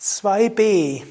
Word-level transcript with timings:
2b 0.00 1.02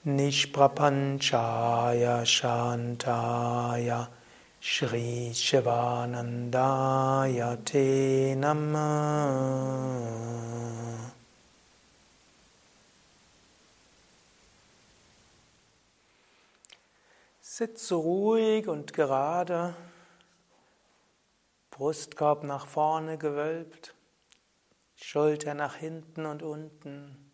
Nishprapanchaya 0.06 2.22
Shantaya 2.22 4.06
Shri 4.60 5.30
Shivanandaya 5.32 7.56
Te 7.64 8.36
Namah 8.36 8.86
Sitze 17.42 17.96
ruhig 17.96 18.68
und 18.68 18.92
gerade. 18.92 19.74
Brustkorb 21.80 22.44
nach 22.44 22.66
vorne 22.66 23.16
gewölbt, 23.16 23.94
Schulter 24.96 25.54
nach 25.54 25.76
hinten 25.76 26.26
und 26.26 26.42
unten, 26.42 27.32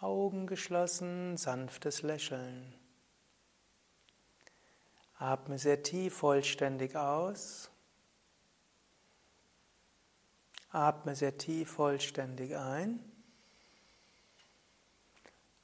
Augen 0.00 0.46
geschlossen, 0.46 1.36
sanftes 1.36 2.00
Lächeln. 2.00 2.74
Atme 5.18 5.58
sehr 5.58 5.82
tief 5.82 6.16
vollständig 6.16 6.96
aus. 6.96 7.70
Atme 10.70 11.14
sehr 11.14 11.36
tief 11.36 11.72
vollständig 11.72 12.56
ein. 12.56 13.04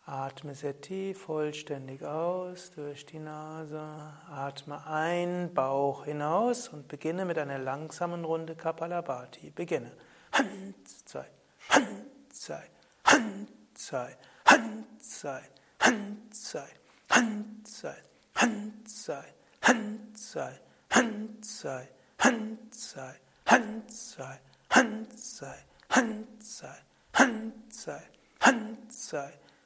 Atme 0.04 0.56
sehr 0.56 0.80
tief 0.80 1.22
vollständig 1.22 2.04
aus 2.04 2.72
durch 2.72 3.06
die 3.06 3.20
Nase. 3.20 3.80
Atme 4.28 4.84
ein, 4.84 5.54
Bauch 5.54 6.04
hinaus 6.04 6.68
und 6.68 6.88
beginne 6.88 7.24
mit 7.24 7.38
einer 7.38 7.58
langsamen 7.58 8.24
Runde 8.24 8.56
Kapalabhati. 8.56 9.50
Beginne. 9.50 9.92
Hand, 10.32 10.88
zwei, 11.06 11.26
Hand, 11.68 12.34
zwei, 12.34 12.64
Hand, 13.04 13.48
zwei, 13.74 14.16
Hand, 14.48 15.04
zwei, 15.04 15.42
Hand, 15.78 16.34
zwei, 16.34 16.68
Hand, 17.08 17.68
zwei, 17.68 17.94
Hand, 18.34 18.88
zwei, 18.88 19.24
Hand, 19.62 20.18
zwei, 20.18 20.58
Hand, 20.90 21.44
zwei, 21.46 21.88
Hand, 22.18 22.74
zwei, 22.74 23.08
Hand, 23.46 23.94
zwei, 23.94 24.38
Hand, 24.68 25.22
zwei, 25.22 25.58
Hand, 25.90 26.42
zwei, 26.42 26.74
Hand, 27.14 27.72
zwei, 27.72 28.02
Hand, 28.40 28.92
zwei, 28.92 29.32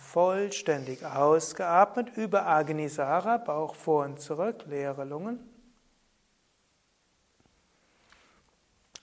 vollständig 0.00 1.04
ausgeatmet 1.04 2.16
über 2.16 2.46
Agnisara, 2.46 3.36
Bauch 3.36 3.74
vor 3.74 4.04
und 4.04 4.20
zurück, 4.20 4.64
leere 4.66 5.04
Lungen. 5.04 5.38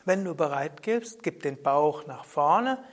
Wenn 0.03 0.23
du 0.23 0.35
bereit 0.35 0.83
gibst, 0.83 1.23
gib 1.23 1.41
den 1.41 1.61
Bauch 1.61 2.05
nach 2.05 2.25
vorne, 2.25 2.83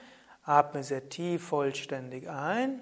atme 0.44 0.82
sehr 0.82 1.08
tief 1.08 1.46
vollständig 1.46 2.28
ein. 2.28 2.80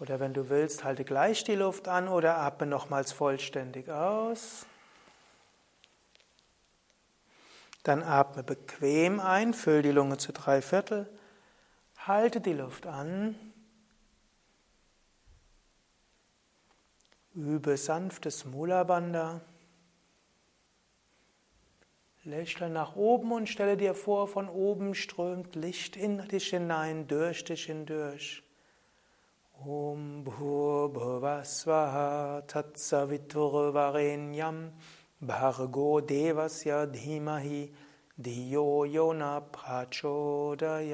Oder 0.00 0.18
wenn 0.18 0.34
du 0.34 0.48
willst, 0.48 0.82
halte 0.82 1.04
gleich 1.04 1.44
die 1.44 1.54
Luft 1.54 1.86
an 1.86 2.08
oder 2.08 2.38
atme 2.38 2.66
nochmals 2.66 3.12
vollständig 3.12 3.88
aus. 3.88 4.66
Dann 7.84 8.02
atme 8.02 8.42
bequem 8.42 9.20
ein, 9.20 9.54
füll 9.54 9.82
die 9.82 9.92
Lunge 9.92 10.18
zu 10.18 10.32
drei 10.32 10.60
Viertel. 10.60 11.08
Halte 12.06 12.40
die 12.40 12.54
Luft 12.54 12.86
an. 12.86 13.36
Übe 17.32 17.76
sanftes 17.76 18.44
Mula 18.44 18.82
Bandha. 18.82 19.40
Lächle 22.24 22.70
nach 22.70 22.96
oben 22.96 23.30
und 23.30 23.48
stelle 23.48 23.76
dir 23.76 23.94
vor, 23.94 24.26
von 24.26 24.48
oben 24.48 24.96
strömt 24.96 25.54
Licht 25.54 25.96
in 25.96 26.26
dich 26.26 26.50
hinein, 26.50 27.06
durch 27.06 27.44
dich 27.44 27.66
hindurch. 27.66 28.42
Om 29.64 30.24
Bhuvasvaha 30.24 30.80
Tatsavitur 32.48 33.74
Varenyam 33.74 34.72
Bhargo 35.20 36.00
Devasya 36.00 36.86
Dhimahi 36.86 37.72
Diyo 38.20 38.84
Yona 38.84 39.40
Prachodayat. 39.40 40.92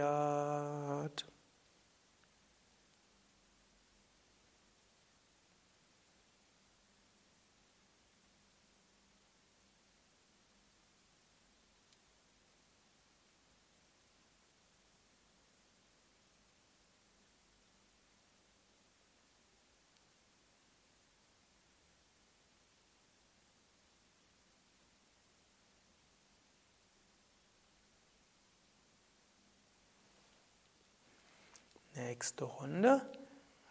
Nächste 32.19 32.47
Runde. 32.47 33.01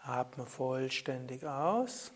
Atme 0.05 0.45
vollständig 0.45 1.45
aus. 1.45 2.13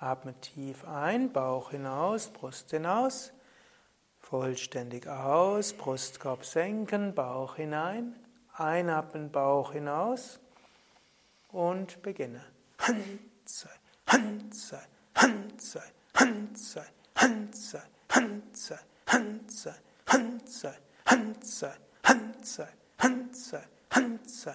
Atme 0.00 0.34
tief 0.40 0.84
ein, 0.88 1.32
Bauch 1.32 1.70
hinaus, 1.70 2.30
Brust 2.30 2.72
hinaus. 2.72 3.32
Vollständig 4.18 5.06
aus, 5.06 5.72
Brustkorb 5.72 6.44
senken, 6.44 7.14
Bauch 7.14 7.54
hinein, 7.54 8.16
einatmen, 8.54 9.30
Bauch 9.30 9.70
hinaus 9.70 10.40
und 11.52 12.02
beginne. 12.02 12.44
Handzei, 12.78 13.70
Handzei, 14.08 14.80
Handzei, 15.14 15.82
Handzei, 16.16 16.86
Handzei, 17.14 17.82
Handzei, 18.08 18.78
Handzei, 19.06 19.74
Handzei, 20.08 20.74
Handzei, 21.06 21.72
Handzei, 22.02 22.68
Handzei, 22.98 23.62
Handzei, 23.90 24.54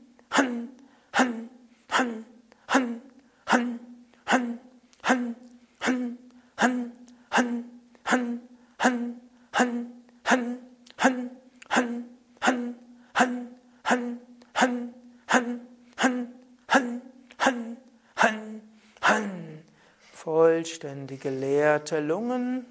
geleerte 21.21 22.01
Lungen. 22.01 22.65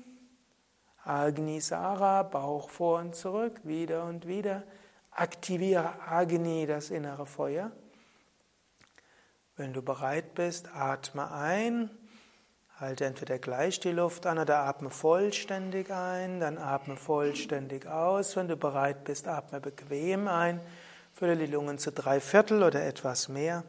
Agnisara, 1.03 2.23
Bauch 2.25 2.69
vor 2.69 2.99
und 2.99 3.15
zurück, 3.15 3.61
wieder 3.65 4.05
und 4.05 4.27
wieder. 4.27 4.65
Aktiviere 5.11 5.95
Agni, 6.07 6.67
das 6.67 6.91
innere 6.91 7.25
Feuer. 7.25 7.73
Wenn 9.57 9.73
du 9.73 9.81
bereit 9.83 10.35
bist, 10.35 10.69
atme 10.75 11.33
ein. 11.33 11.91
Halte 12.79 13.07
entweder 13.07 13.39
gleich 13.39 13.81
die 13.81 13.93
Luft 13.93 14.27
an 14.27 14.39
oder 14.39 14.61
atme 14.61 14.91
vollständig 14.91 15.91
ein, 15.91 16.41
dann 16.41 16.57
atme 16.57 16.97
vollständig 16.97 17.87
aus. 17.87 18.37
Wenn 18.37 18.49
du 18.49 18.57
bereit 18.57 19.05
bist, 19.05 19.29
atme 19.29 19.61
bequem 19.61 20.29
ein. 20.29 20.61
Fülle 21.15 21.37
die 21.37 21.47
Lungen 21.47 21.79
zu 21.79 21.93
drei 21.93 22.21
Viertel 22.21 22.63
oder 22.63 22.85
etwas 22.87 23.29
mehr 23.29 23.65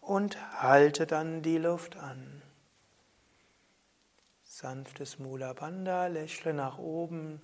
und 0.00 0.36
halte 0.62 1.06
dann 1.06 1.42
die 1.42 1.58
Luft 1.58 1.96
an. 1.96 2.33
Sanftes 4.64 5.18
Mula 5.18 5.52
Bandha, 5.52 6.06
lächle 6.06 6.54
nach 6.54 6.78
oben. 6.78 7.42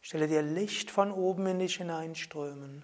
Stelle 0.00 0.28
dir 0.28 0.40
Licht 0.40 0.90
von 0.90 1.12
oben 1.12 1.46
in 1.46 1.58
dich 1.58 1.76
hineinströmen. 1.76 2.82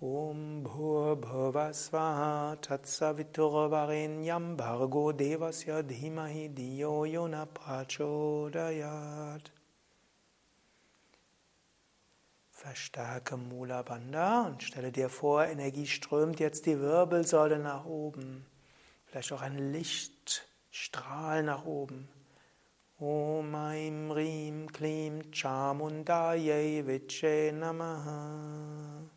Om 0.00 0.64
Bhur 0.64 1.14
Bhuvasvaha 1.14 2.56
Tatsaviturvarenyam 2.56 4.56
Bhargo 4.56 5.12
Devasya 5.12 5.84
Dhimahi 5.84 6.48
Diyo 6.48 7.04
Yona 7.04 7.46
Prachodayat. 7.46 9.52
Verstärke 12.50 13.36
Mula 13.36 13.82
Bandha 13.82 14.48
und 14.48 14.64
stelle 14.64 14.90
dir 14.90 15.08
vor, 15.08 15.44
Energie 15.44 15.86
strömt 15.86 16.40
jetzt 16.40 16.66
die 16.66 16.80
Wirbelsäule 16.80 17.60
nach 17.60 17.84
oben. 17.84 18.44
Vielleicht 19.04 19.30
auch 19.30 19.42
ein 19.42 19.72
Lichtstrahl 19.72 21.44
nach 21.44 21.66
oben. 21.66 22.08
Om 23.02 23.54
Aim 23.54 24.10
Rim 24.10 24.68
Klim 24.68 25.32
Chamundaye 25.32 26.84
Viche 26.84 27.50
Namaha. 27.50 29.08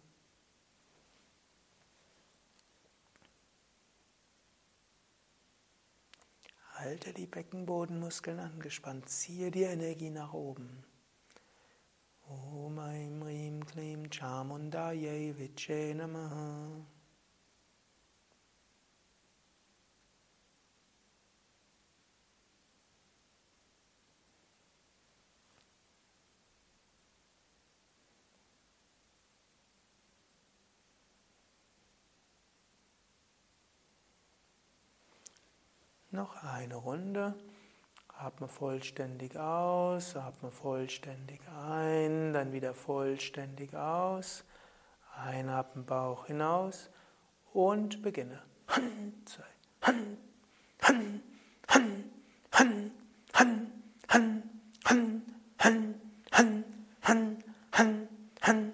Halte 6.76 7.12
die 7.12 7.26
Beckenbodenmuskeln 7.26 8.40
angespannt, 8.40 9.10
ziehe 9.10 9.52
die 9.52 9.64
Energie 9.64 10.12
nach 10.12 10.32
oben. 10.32 10.86
Om 12.30 12.80
Aim 12.80 13.22
Rim 13.22 13.66
Klim 13.66 14.10
Chamundaye 14.10 15.38
Viche 15.38 15.94
Namaha. 15.94 16.86
Noch 36.14 36.44
eine 36.44 36.76
Runde. 36.76 37.34
Atme 38.20 38.48
vollständig 38.48 39.36
aus, 39.36 40.16
atme 40.16 40.52
vollständig 40.52 41.42
ein, 41.68 42.34
dann 42.34 42.52
wieder 42.52 42.76
vollständig 42.76 43.76
aus. 43.76 44.46
Einatmen 45.16 45.88
Bauch 45.88 46.28
hinaus 46.28 46.92
und 47.52 48.04
beginne. 48.04 48.44
Han, 48.68 49.24
han, 49.82 50.18
han, 50.82 51.24
han, 51.68 52.04
han, 52.52 52.92
han, 53.34 53.72
han, 54.08 54.44
han, 55.58 55.96
han, 57.02 57.38
han, 57.72 58.08
han, 58.42 58.73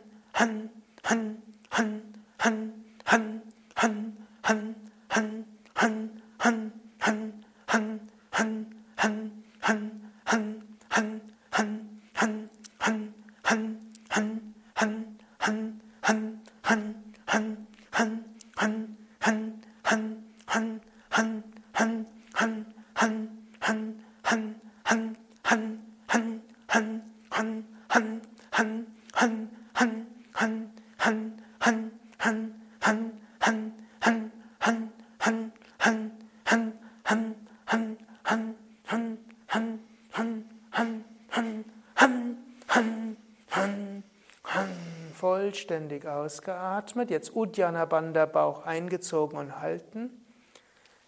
ausgeatmet. 46.30 47.10
Jetzt 47.10 47.36
Uddiyana 47.36 47.86
Bandha 47.86 48.26
Bauch 48.28 48.66
eingezogen 48.66 49.38
und 49.40 49.60
halten. 49.60 50.12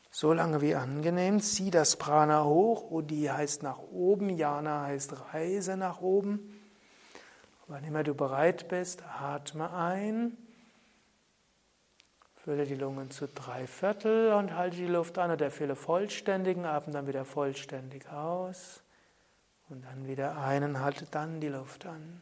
So 0.10 0.34
lange 0.34 0.62
wie 0.62 0.76
angenehm. 0.76 1.40
Zieh 1.40 1.70
das 1.70 1.96
Prana 1.96 2.44
hoch. 2.44 2.90
Udi 2.90 3.26
heißt 3.26 3.62
nach 3.62 3.78
oben, 3.78 4.30
Jana 4.30 4.82
heißt 4.82 5.34
Reise 5.34 5.78
nach 5.78 6.02
oben. 6.02 6.60
Wann 7.68 7.84
immer 7.84 8.04
du 8.04 8.16
bereit 8.16 8.68
bist, 8.68 9.04
atme 9.22 9.72
ein. 9.72 10.36
Fülle 12.44 12.66
die 12.66 12.76
Lungen 12.76 13.12
zu 13.12 13.28
drei 13.28 13.68
Viertel 13.68 14.34
und 14.34 14.58
halte 14.58 14.78
die 14.78 14.88
Luft 14.88 15.20
an 15.20 15.30
oder 15.30 15.52
fülle 15.52 15.76
vollständigen 15.76 16.66
Atem 16.66 16.92
dann 16.92 17.08
wieder 17.08 17.24
vollständig 17.24 18.10
aus. 18.10 18.82
Und 19.70 19.86
dann 19.86 20.08
wieder 20.08 20.38
ein 20.38 20.64
und 20.64 20.80
halte 20.82 21.06
dann 21.12 21.40
die 21.40 21.48
Luft 21.48 21.86
an. 21.86 22.22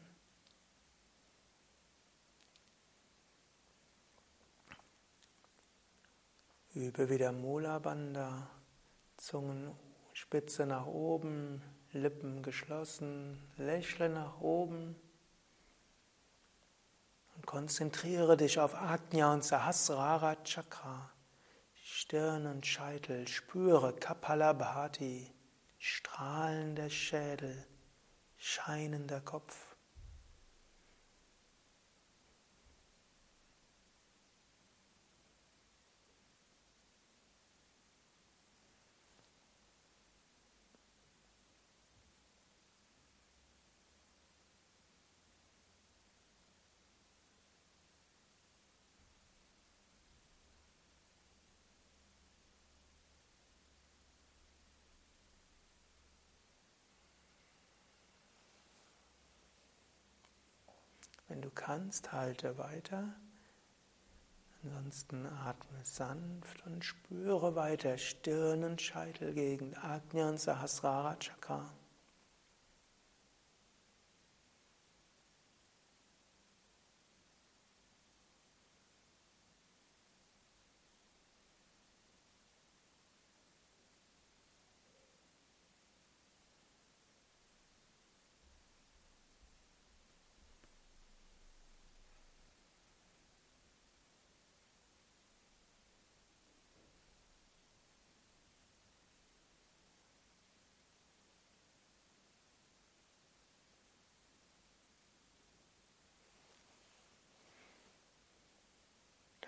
Übe 6.80 7.10
wieder 7.10 7.34
Mula 7.34 7.78
Bandha, 7.80 8.50
Zungenspitze 9.18 10.66
nach 10.66 10.86
oben, 10.86 11.62
Lippen 11.92 12.42
geschlossen, 12.42 13.38
lächle 13.58 14.08
nach 14.08 14.40
oben. 14.40 14.96
Und 17.36 17.46
konzentriere 17.46 18.38
dich 18.38 18.62
auf 18.62 18.76
Ajna 18.76 19.34
und 19.34 19.44
Sahasrara 19.44 20.38
Chakra, 20.46 21.12
Stirn 21.84 22.46
und 22.46 22.66
Scheitel. 22.66 23.28
Spüre 23.28 23.94
Kapalabhati, 23.94 25.34
strahlender 25.80 26.90
Schädel, 26.90 27.68
scheinender 28.38 29.20
Kopf. 29.20 29.70
Wenn 61.30 61.44
du 61.44 61.52
kannst, 61.70 62.12
halte 62.14 62.58
weiter. 62.58 63.14
Ansonsten 64.64 65.28
atme 65.28 65.78
sanft 65.84 66.66
und 66.66 66.84
spüre 66.84 67.54
weiter 67.56 67.96
Stirn 68.00 68.64
und 68.64 68.82
Scheitelgegend, 68.82 69.78
Agnya 69.84 70.30
und 70.30 70.40
Sahasrara 70.40 71.16
Chakra. 71.18 71.70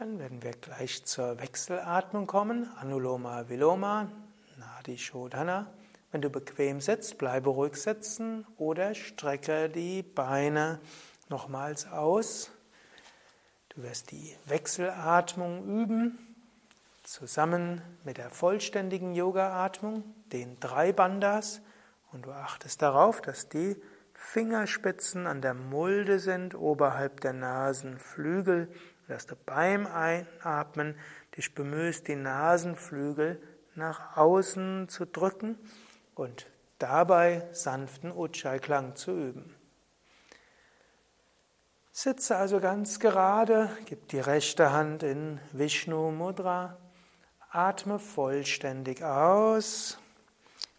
Dann 0.02 0.18
werden 0.18 0.42
wir 0.42 0.54
gleich 0.54 1.06
zur 1.06 1.40
Wechselatmung 1.40 2.26
kommen. 2.26 2.68
Anuloma 2.78 3.50
Viloma, 3.50 4.10
Nadi 4.58 4.98
Shodhana. 4.98 5.72
Wenn 6.12 6.24
du 6.24 6.32
bequem 6.32 6.82
sitzt, 6.82 7.20
bleibe 7.20 7.52
ruhig 7.52 7.76
sitzen 7.76 8.48
oder 8.58 8.96
strecke 8.96 9.70
die 9.70 10.02
Beine 10.02 10.80
nochmals 11.30 11.86
aus. 11.86 12.50
Du 13.70 13.84
wirst 13.84 14.10
die 14.10 14.36
Wechselatmung 14.48 15.66
üben, 15.66 16.18
zusammen 17.04 17.84
mit 18.04 18.18
der 18.18 18.32
vollständigen 18.32 19.14
Yoga-Atmung, 19.14 20.04
den 20.32 20.60
drei 20.60 20.94
Bandas. 20.94 21.62
Und 22.12 22.26
du 22.26 22.32
achtest 22.32 22.82
darauf, 22.82 23.22
dass 23.22 23.50
die 23.50 23.80
Fingerspitzen 24.16 25.28
an 25.28 25.44
der 25.44 25.54
Mulde 25.54 26.18
sind, 26.18 26.56
oberhalb 26.56 27.22
der 27.22 27.34
Nasenflügel 27.34 28.68
dass 29.12 29.26
du 29.26 29.36
beim 29.36 29.88
Einatmen 29.88 30.98
dich 31.36 31.54
bemühst, 31.54 32.08
die 32.08 32.16
Nasenflügel 32.16 33.42
nach 33.76 34.16
außen 34.16 34.88
zu 34.88 35.06
drücken 35.06 35.58
und 36.16 36.48
dabei 36.80 37.48
sanften 37.52 38.12
Ujjayi-Klang 38.12 38.96
zu 38.96 39.12
üben. 39.12 39.56
Sitze 41.92 42.38
also 42.38 42.62
ganz 42.62 43.00
gerade, 43.00 43.70
gib 43.86 44.08
die 44.08 44.22
rechte 44.22 44.72
Hand 44.72 45.04
in 45.04 45.42
Vishnu 45.52 46.12
Mudra, 46.12 46.78
atme 47.50 48.00
vollständig 48.00 49.04
aus, 49.04 50.00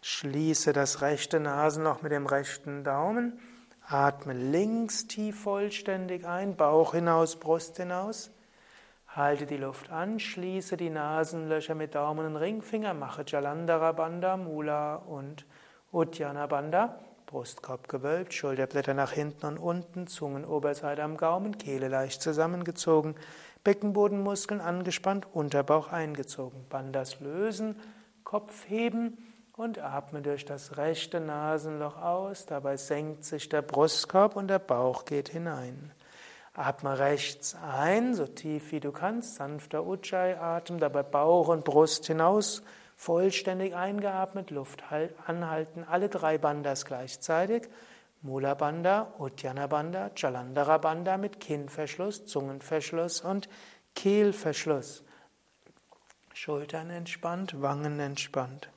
schließe 0.01 0.73
das 0.73 1.01
rechte 1.01 1.39
Nasenloch 1.39 2.01
mit 2.01 2.11
dem 2.11 2.25
rechten 2.25 2.83
Daumen 2.83 3.39
Atme 3.87 4.33
links 4.33 5.07
tief 5.07 5.41
vollständig 5.41 6.25
ein, 6.25 6.55
Bauch 6.55 6.93
hinaus, 6.93 7.35
Brust 7.35 7.77
hinaus. 7.77 8.31
Halte 9.07 9.45
die 9.45 9.57
Luft 9.57 9.91
an, 9.91 10.19
schließe 10.19 10.77
die 10.77 10.89
Nasenlöcher 10.89 11.75
mit 11.75 11.93
Daumen 11.93 12.25
und 12.25 12.35
Ringfinger, 12.35 12.93
mache 12.93 13.23
Jalandhara 13.27 13.91
Bandha, 13.91 14.37
Mula 14.37 14.95
und 14.95 15.45
Uddiyana 15.91 16.47
Bandha. 16.47 16.99
Brustkorb 17.25 17.89
gewölbt, 17.89 18.33
Schulterblätter 18.33 18.93
nach 18.93 19.11
hinten 19.11 19.45
und 19.47 19.57
unten, 19.57 20.07
Zungenoberseite 20.07 21.03
am 21.03 21.17
Gaumen, 21.17 21.57
Kehle 21.57 21.87
leicht 21.87 22.21
zusammengezogen, 22.21 23.15
Beckenbodenmuskeln 23.63 24.61
angespannt, 24.61 25.27
Unterbauch 25.33 25.91
eingezogen. 25.91 26.65
Bandas 26.69 27.19
lösen, 27.19 27.75
Kopf 28.23 28.67
heben 28.67 29.32
und 29.55 29.79
atme 29.79 30.21
durch 30.21 30.45
das 30.45 30.77
rechte 30.77 31.19
Nasenloch 31.19 32.01
aus. 32.01 32.45
Dabei 32.45 32.77
senkt 32.77 33.23
sich 33.23 33.49
der 33.49 33.61
Brustkorb 33.61 34.35
und 34.35 34.47
der 34.47 34.59
Bauch 34.59 35.05
geht 35.05 35.29
hinein. 35.29 35.91
Atme 36.55 36.99
rechts 36.99 37.55
ein, 37.55 38.13
so 38.13 38.27
tief 38.27 38.71
wie 38.71 38.79
du 38.79 38.91
kannst, 38.91 39.35
sanfter 39.35 39.85
Ujjayi-Atem, 39.85 40.79
dabei 40.79 41.03
Bauch 41.03 41.47
und 41.47 41.65
Brust 41.65 42.05
hinaus, 42.05 42.61
vollständig 42.95 43.75
eingeatmet, 43.75 44.51
Luft 44.51 44.83
anhalten, 45.25 45.83
alle 45.83 46.09
drei 46.09 46.37
Bandas 46.37 46.85
gleichzeitig. 46.85 47.63
Mula 48.21 48.53
Bandha, 48.53 49.13
Uddiyana 49.17 49.67
Bandha, 49.67 50.11
Jalandhara 50.15 50.77
Bandha 50.77 51.17
mit 51.17 51.39
Kinnverschluss, 51.39 52.25
Zungenverschluss 52.25 53.21
und 53.21 53.49
Kehlverschluss. 53.95 55.03
Schultern 56.33 56.89
entspannt, 56.89 57.61
Wangen 57.61 57.99
entspannt. 57.99 58.69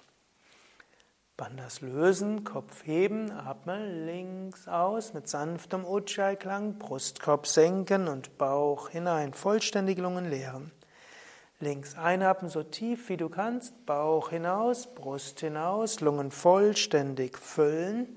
Bandas 1.37 1.83
lösen, 1.83 2.45
Kopf 2.45 2.87
heben, 2.87 3.31
atme 3.31 4.07
links 4.07 4.69
aus 4.69 5.13
mit 5.13 5.29
sanftem 5.29 5.85
Ujjayi-Klang, 5.85 6.79
Brustkorb 6.79 7.47
senken 7.47 8.09
und 8.09 8.39
Bauch 8.39 8.89
hinein, 8.89 9.35
vollständig 9.35 9.99
Lungen 9.99 10.31
leeren. 10.31 10.73
Links 11.61 11.95
einatmen 11.95 12.51
so 12.51 12.63
tief 12.63 13.11
wie 13.11 13.19
du 13.19 13.29
kannst, 13.29 13.85
Bauch 13.85 14.31
hinaus, 14.31 14.95
Brust 14.95 15.41
hinaus, 15.41 16.01
Lungen 16.01 16.31
vollständig 16.31 17.37
füllen, 17.37 18.17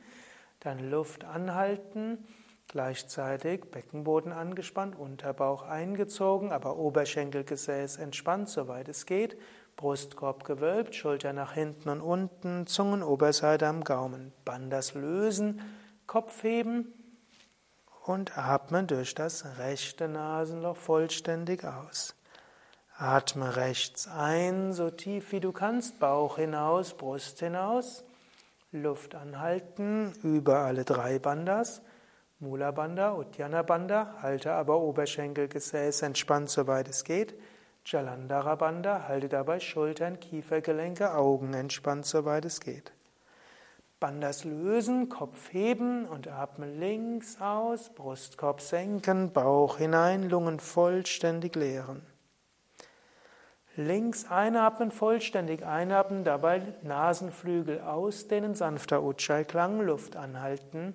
dann 0.62 0.90
Luft 0.90 1.26
anhalten, 1.26 2.26
gleichzeitig 2.70 3.66
Beckenboden 3.70 4.32
angespannt, 4.32 4.98
Unterbauch 4.98 5.64
eingezogen, 5.64 6.54
aber 6.54 6.78
Oberschenkelgesäß 6.78 7.98
entspannt, 7.98 8.48
soweit 8.48 8.88
es 8.88 9.06
geht. 9.06 9.36
Brustkorb 9.80 10.44
gewölbt, 10.44 10.94
Schulter 10.94 11.32
nach 11.32 11.54
hinten 11.54 11.88
und 11.88 12.02
unten, 12.02 12.68
Zungenoberseite 12.68 13.66
am 13.66 13.86
Gaumen. 13.86 14.34
Bandas 14.44 14.94
lösen, 14.94 15.62
Kopf 16.06 16.44
heben 16.44 16.94
und 18.06 18.38
atme 18.38 18.84
durch 18.84 19.16
das 19.16 19.58
rechte 19.58 20.10
Nasenloch 20.10 20.76
vollständig 20.76 21.64
aus. 21.64 22.14
Atme 22.98 23.56
rechts 23.56 24.10
ein, 24.10 24.74
so 24.74 24.90
tief 24.90 25.32
wie 25.32 25.40
du 25.40 25.54
kannst, 25.54 25.98
Bauch 25.98 26.36
hinaus, 26.36 26.94
Brust 26.94 27.40
hinaus. 27.40 28.04
Luft 28.74 29.16
anhalten 29.16 30.12
über 30.24 30.58
alle 30.60 30.84
drei 30.84 31.20
Bandas. 31.20 31.82
Mula 32.40 32.72
Bandha, 32.72 33.14
Uddiyana 33.14 33.62
Bandha, 33.62 34.16
halte 34.22 34.52
aber 34.52 34.78
Oberschenkelgesäß 34.82 36.02
entspannt, 36.02 36.50
soweit 36.50 36.90
es 36.90 37.06
geht. 37.06 37.40
Jalandhara 37.92 38.54
Bandha, 38.56 39.08
halte 39.08 39.30
dabei 39.30 39.60
Schultern, 39.60 40.20
Kiefergelenke, 40.20 41.16
Augen 41.16 41.54
entspannt, 41.56 42.06
soweit 42.06 42.46
es 42.46 42.60
geht. 42.60 42.92
Bandas 44.00 44.44
lösen, 44.44 45.10
Kopf 45.10 45.52
heben 45.52 46.06
und 46.06 46.28
atme 46.28 46.68
links 46.68 47.42
aus, 47.42 47.90
Brustkorb 47.90 48.62
senken, 48.62 49.34
Bauch 49.34 49.78
hinein, 49.78 50.30
Lungen 50.30 50.60
vollständig 50.60 51.56
leeren. 51.56 52.06
Links 53.76 54.30
einatmen, 54.30 54.92
vollständig 54.92 55.66
einatmen, 55.66 56.24
dabei 56.24 56.62
Nasenflügel 56.84 57.82
ausdehnen, 57.82 58.54
sanfter 58.54 59.02
Ujjayi-Klang, 59.02 59.82
Luft 59.82 60.16
anhalten 60.16 60.94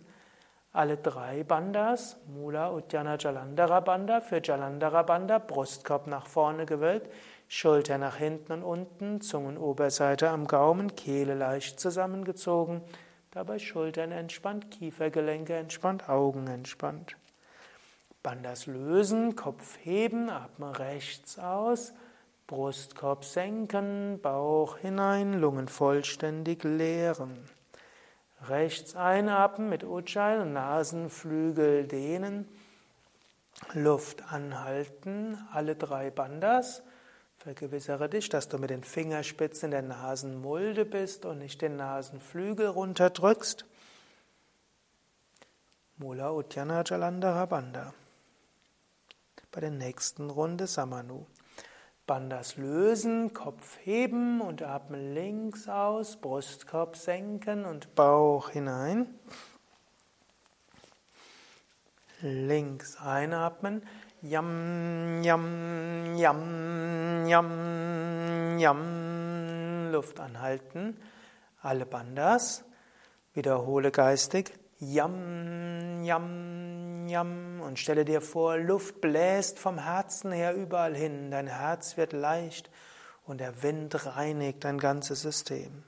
alle 0.75 0.97
drei 0.97 1.45
Bandas, 1.45 2.17
Mula, 2.27 2.73
Uddiyana, 2.73 3.17
Jalandhara 3.17 3.79
Bandha, 3.79 4.21
für 4.21 4.43
Jalandhara 4.43 5.03
Bandha, 5.05 5.39
Brustkorb 5.39 6.09
nach 6.09 6.27
vorne 6.27 6.67
gewölbt, 6.67 7.09
Schulter 7.47 7.97
nach 7.97 8.17
hinten 8.17 8.53
und 8.55 8.65
unten, 8.65 9.21
Zungenoberseite 9.21 10.29
am 10.29 10.49
Gaumen, 10.49 10.97
Kehle 10.97 11.35
leicht 11.35 11.79
zusammengezogen, 11.79 12.83
dabei 13.31 13.61
Schultern 13.61 14.11
entspannt, 14.11 14.73
Kiefergelenke 14.73 15.55
entspannt, 15.55 16.09
Augen 16.09 16.49
entspannt. 16.49 17.17
Bandas 18.25 18.67
lösen, 18.67 19.37
Kopf 19.37 19.79
heben, 19.85 20.29
atme 20.29 20.77
rechts 20.77 21.39
aus, 21.39 21.95
Brustkorb 22.49 23.25
senken, 23.25 24.19
Bauch 24.21 24.79
hinein, 24.79 25.35
Lungen 25.35 25.69
vollständig 25.69 26.65
leeren. 26.65 27.39
Rechts 28.49 28.95
einatmen 28.97 29.69
mit 29.69 29.85
Ujjayi 29.85 30.45
Nasenflügel 30.45 31.87
dehnen. 31.87 32.49
Luft 33.73 34.33
anhalten, 34.33 35.39
alle 35.53 35.77
drei 35.77 36.11
Bandas. 36.11 36.83
Vergewissere 37.39 38.09
dich, 38.09 38.29
dass 38.29 38.49
du 38.49 38.59
mit 38.59 38.71
den 38.71 38.85
Fingerspitzen 38.85 39.67
in 39.67 39.71
der 39.71 39.83
Nasenmulde 39.83 40.85
bist 40.85 41.25
und 41.25 41.39
nicht 41.39 41.63
den 41.63 41.77
Nasenflügel 41.77 42.67
runterdrückst. 42.67 43.65
Mula 45.97 46.33
Uddiyana 46.33 46.83
Jalandhara 46.85 47.47
Bandha. 47.47 47.95
Bei 49.53 49.61
der 49.61 49.71
nächsten 49.71 50.31
Runde 50.31 50.67
Samanu. 50.67 51.27
Bandas 52.07 52.59
lösen, 52.59 53.33
Kopf 53.33 53.79
heben 53.83 54.43
und 54.43 54.63
atmen 54.63 55.15
links 55.15 55.69
aus, 55.69 56.17
Brustkorb 56.17 56.97
senken 56.97 57.65
und 57.65 57.95
Bauch 57.95 58.51
hinein. 58.51 59.07
Links 62.21 62.97
einatmen. 63.01 63.83
Yam, 64.21 65.23
yam, 65.23 66.17
yam, 66.17 67.27
yam, 67.27 68.59
yam. 68.59 69.93
Luft 69.93 70.21
anhalten. 70.21 70.97
Alle 71.63 71.87
Bandas. 71.87 72.65
Wiederhole 73.33 73.91
geistig. 73.91 74.53
Yam, 74.79 76.03
yam, 76.05 76.74
yam. 77.09 77.61
Und 77.61 77.79
stelle 77.79 78.05
dir 78.05 78.21
vor, 78.21 78.57
Luft 78.59 79.01
bläst 79.01 79.59
vom 79.59 79.79
Herzen 79.79 80.33
her 80.33 80.55
überall 80.55 80.95
hin. 80.95 81.31
Dein 81.31 81.47
Herz 81.47 81.97
wird 81.97 82.13
leicht 82.13 82.71
und 83.27 83.39
der 83.41 83.63
Wind 83.63 84.07
reinigt 84.07 84.65
dein 84.65 84.79
ganzes 84.79 85.23
System. 85.23 85.85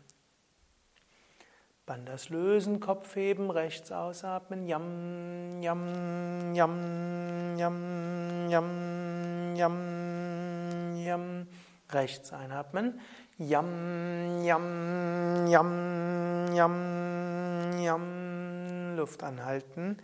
Bandas 1.87 2.31
lösen, 2.31 2.81
Kopf 2.81 3.15
heben, 3.15 3.49
rechts 3.49 3.93
ausatmen, 3.93 4.67
yam, 4.67 5.63
yam, 5.63 6.53
yam, 6.55 7.57
yam, 7.57 8.51
yam, 8.51 9.57
yam, 9.57 10.97
yam. 10.97 11.47
Rechts 11.93 12.33
einatmen, 12.33 13.01
yam, 13.39 14.43
yam, 14.43 15.47
yam, 15.47 16.53
yam, 16.53 17.79
yam. 17.79 18.97
Luft 18.97 19.23
anhalten. 19.23 19.99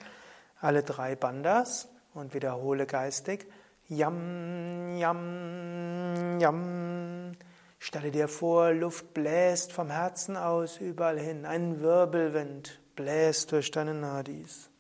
Alle 0.62 0.85
drei 0.85 1.16
Bandas 1.16 1.88
und 2.14 2.35
wiederhole 2.35 2.87
geistig, 2.87 3.47
yam, 3.88 4.97
yam, 4.97 6.38
yam. 6.40 7.33
Stelle 7.81 8.12
dir 8.12 8.28
vor, 8.28 8.73
Luft 8.73 9.12
bläst 9.12 9.73
vom 9.73 9.90
Herzen 9.90 10.37
aus 10.37 10.78
überall 10.78 11.19
hin. 11.19 11.47
Ein 11.47 11.81
Wirbelwind 11.81 12.81
bläst 12.95 13.50
durch 13.50 13.73
deine 13.73 13.92
Nadis. 13.92 14.71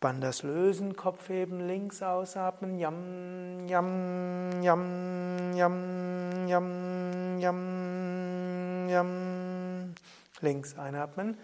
Bandas 0.00 0.42
lösen, 0.42 0.96
Kopf 0.96 1.28
heben, 1.28 1.60
links 1.60 2.02
ausatmen. 2.02 2.76
Yam, 2.76 3.68
yam, 3.68 4.62
yam, 4.62 5.54
yam, 5.54 6.48
yam, 6.48 7.38
yam, 7.38 8.88
yam. 8.88 9.94
Links 10.40 10.76
einatmen. 10.76 11.38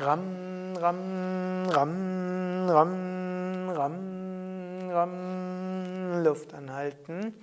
Ram, 0.00 0.76
ram, 0.76 1.66
ram, 1.68 2.68
ram, 2.68 3.68
ram, 3.70 4.90
ram. 4.90 6.22
Luft 6.22 6.54
anhalten. 6.54 7.34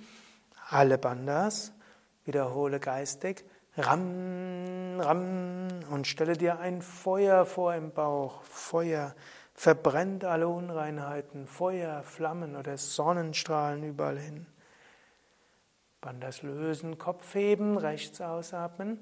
Alle 0.70 0.96
Bandas. 0.96 1.72
Wiederhole 2.24 2.80
geistig 2.80 3.44
Ram, 3.76 4.98
Ram 4.98 5.68
und 5.90 6.06
stelle 6.06 6.32
dir 6.32 6.58
ein 6.58 6.80
Feuer 6.80 7.44
vor 7.44 7.74
im 7.74 7.92
Bauch. 7.92 8.42
Feuer 8.44 9.14
verbrennt 9.52 10.24
alle 10.24 10.48
Unreinheiten. 10.48 11.46
Feuer, 11.46 12.02
Flammen 12.04 12.56
oder 12.56 12.78
Sonnenstrahlen 12.78 13.84
überall 13.84 14.18
hin. 14.18 14.46
Bandas 16.00 16.40
lösen, 16.40 16.96
Kopf 16.96 17.34
heben, 17.34 17.76
rechts 17.76 18.22
ausatmen. 18.22 18.98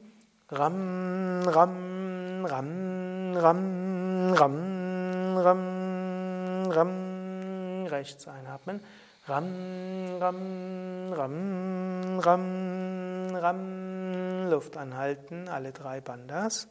Ram, 0.51 1.41
Ram, 1.47 2.45
Ram, 2.45 3.35
Ram, 3.35 4.35
Ram, 4.35 5.39
Ram, 5.39 6.71
Ram. 6.71 7.87
Rechts 7.87 8.29
einatmen. 8.29 8.83
Ram, 9.27 10.19
Ram, 10.21 11.13
Ram, 11.15 12.19
Ram, 12.19 13.35
Ram. 13.35 14.51
Luft 14.51 14.77
anhalten, 14.77 15.49
alle 15.49 15.73
drei 15.73 16.03
Bandas. 16.03 16.69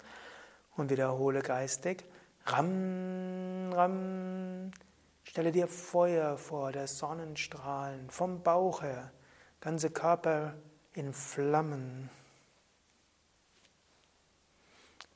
Und 0.76 0.92
wiederhole 0.92 1.42
geistig. 1.42 2.06
Ram, 2.46 3.74
Ram. 3.74 4.70
Stelle 5.24 5.52
dir 5.52 5.68
Feuer 5.68 6.38
vor, 6.38 6.72
der 6.72 6.86
Sonnenstrahlen 6.86 8.12
vom 8.12 8.44
Bauch 8.44 8.84
her. 8.84 9.12
Ganze 9.62 9.90
Körper 9.90 10.54
in 10.94 11.12
Flammen. 11.12 12.12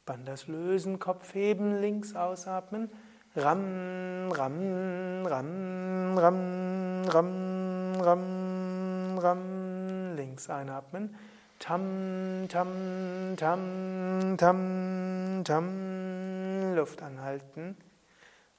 Bandas 0.08 0.48
lösen, 0.48 0.98
Kopf 0.98 1.36
heben, 1.36 1.80
links 1.80 2.16
ausatmen. 2.16 2.90
Ram, 3.36 4.32
Ram, 4.32 5.26
Ram, 5.28 6.18
Ram, 6.18 7.08
Ram, 7.12 8.02
Ram, 8.02 9.20
Ram. 9.20 10.16
Links 10.16 10.50
einatmen. 10.50 11.16
Tam, 11.60 12.48
tam, 12.50 13.36
tam, 13.38 14.38
tam, 14.38 15.44
tam. 15.44 16.76
Luft 16.76 17.04
anhalten. 17.04 17.78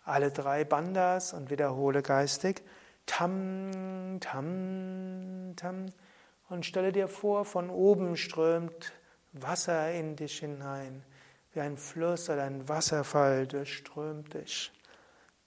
Alle 0.05 0.31
drei 0.31 0.65
Bandas 0.65 1.33
und 1.33 1.51
wiederhole 1.51 2.03
geistig. 2.03 2.63
Tam, 3.07 4.19
tam, 4.21 5.55
tam. 5.57 5.87
Und 6.51 6.67
stelle 6.67 6.93
dir 6.93 7.09
vor, 7.09 7.45
von 7.45 7.71
oben 7.71 8.17
strömt 8.17 8.93
Wasser 9.33 9.93
in 9.93 10.17
dich 10.17 10.39
hinein. 10.39 11.03
Wie 11.53 11.61
ein 11.61 11.77
Fluss 11.77 12.29
oder 12.29 12.45
ein 12.45 12.69
Wasserfall 12.69 13.47
durchströmt 13.47 14.35
dich. 14.35 14.73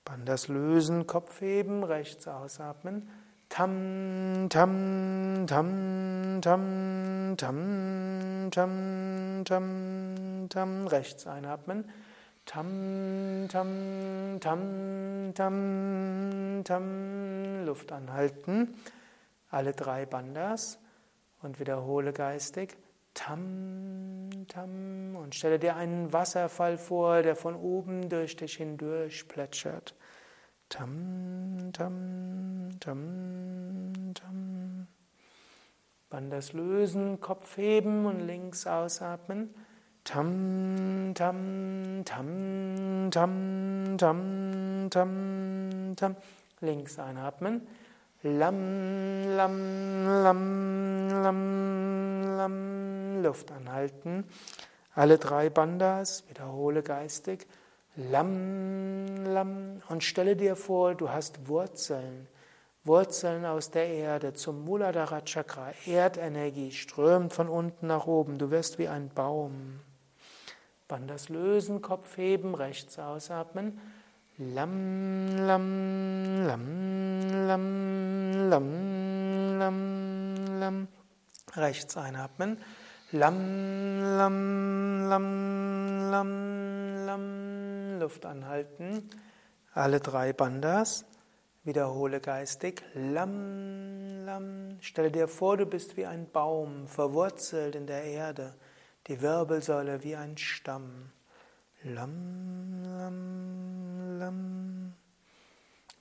Bandas 0.03 0.47
lösen, 0.47 1.05
Kopf 1.05 1.41
heben, 1.41 1.83
rechts 1.83 2.27
ausatmen. 2.27 3.07
Tam, 3.49 4.47
tam, 4.49 5.45
tam, 5.45 6.41
tam, 6.41 7.35
tam, 7.37 8.49
tam, 8.49 9.43
tam, 9.45 10.47
tam. 10.49 10.87
Rechts 10.87 11.27
einatmen. 11.27 11.85
Tam, 12.45 13.47
tam, 13.49 14.39
tam, 14.39 15.33
tam, 15.35 16.63
tam. 16.63 17.65
Luft 17.65 17.91
anhalten. 17.91 18.73
Alle 19.49 19.73
drei 19.73 20.05
Bandas. 20.05 20.79
Und 21.41 21.59
wiederhole 21.59 22.13
geistig. 22.13 22.77
Tam, 23.13 24.29
tam 24.47 25.15
und 25.17 25.35
stelle 25.35 25.59
dir 25.59 25.75
einen 25.75 26.13
Wasserfall 26.13 26.77
vor, 26.77 27.21
der 27.21 27.35
von 27.35 27.55
oben 27.55 28.07
durch 28.09 28.35
dich 28.37 28.55
hindurch 28.55 29.27
plätschert. 29.27 29.95
Tam, 30.69 31.71
tam, 31.73 32.69
tam, 32.79 34.13
tam. 34.13 34.87
Bandas 36.09 36.53
lösen, 36.53 37.19
Kopf 37.19 37.57
heben 37.57 38.05
und 38.05 38.21
links 38.21 38.65
ausatmen. 38.67 39.53
Tam, 40.03 41.13
tam, 41.13 42.03
tam, 42.05 43.11
tam, 43.11 43.97
tam, 43.97 44.89
tam, 44.89 45.95
tam. 45.95 46.15
Links 46.61 46.99
einatmen. 46.99 47.67
Lam, 48.23 49.35
lam, 49.35 50.05
lam, 50.23 51.09
lam, 51.09 52.37
lam. 52.37 53.23
Luft 53.23 53.51
anhalten. 53.51 54.25
Alle 54.93 55.17
drei 55.17 55.49
Bandas, 55.49 56.23
wiederhole 56.29 56.83
geistig. 56.83 57.47
Lam, 57.95 59.25
lam. 59.25 59.81
Und 59.89 60.03
stelle 60.03 60.35
dir 60.35 60.55
vor, 60.55 60.93
du 60.93 61.09
hast 61.09 61.47
Wurzeln. 61.47 62.27
Wurzeln 62.83 63.43
aus 63.43 63.71
der 63.71 63.87
Erde 63.87 64.33
zum 64.33 64.65
Muladhara 64.65 65.21
Chakra. 65.21 65.71
Erdenergie 65.87 66.71
strömt 66.71 67.33
von 67.33 67.49
unten 67.49 67.87
nach 67.87 68.05
oben. 68.05 68.37
Du 68.37 68.51
wirst 68.51 68.77
wie 68.77 68.87
ein 68.87 69.09
Baum. 69.09 69.79
Bandas 70.87 71.29
lösen, 71.29 71.81
Kopf 71.81 72.17
heben, 72.17 72.53
rechts 72.53 72.99
ausatmen. 72.99 73.79
Lam, 74.37 75.35
lam, 75.45 76.47
lam, 76.47 77.47
lam, 77.47 78.49
lam, 78.49 79.59
lam, 79.59 80.59
lam. 80.59 80.87
Rechts 81.53 81.97
einatmen. 81.97 82.57
Lam, 83.11 83.37
lam, 84.17 85.09
lam, 85.09 86.11
lam, 86.11 87.05
lam. 87.05 87.99
Luft 87.99 88.25
anhalten. 88.25 89.09
Alle 89.73 89.99
drei 89.99 90.31
Bandas. 90.31 91.05
Wiederhole 91.63 92.21
geistig. 92.21 92.81
Lam, 92.95 94.25
lam. 94.25 94.77
Stell 94.79 95.11
dir 95.11 95.27
vor, 95.27 95.57
du 95.57 95.65
bist 95.65 95.97
wie 95.97 96.05
ein 96.05 96.31
Baum, 96.31 96.87
verwurzelt 96.87 97.75
in 97.75 97.85
der 97.85 98.05
Erde. 98.05 98.55
Die 99.07 99.21
Wirbelsäule 99.21 100.03
wie 100.03 100.15
ein 100.15 100.37
Stamm. 100.37 101.11
Lam, 101.83 102.83
lam, 102.85 104.19
lam. 104.19 104.93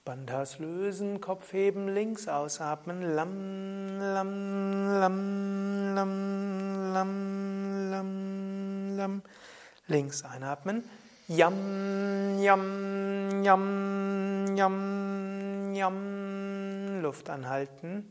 Bandhas 0.05 0.59
lösen, 0.59 1.23
Kopf 1.23 1.55
heben, 1.55 1.89
links 1.89 2.29
ausatmen. 2.29 3.01
Lam, 3.17 3.89
lam, 3.99 4.31
lam, 5.01 5.95
lam, 5.95 6.93
lam, 6.93 7.91
lam, 7.91 8.97
lam. 8.97 9.23
Links 9.87 10.23
einatmen. 10.23 10.85
Yam, 11.29 11.55
yam, 12.41 13.43
yam, 13.43 14.57
yam, 14.57 15.75
yam. 15.75 17.01
Luft 17.01 17.31
anhalten. 17.31 18.05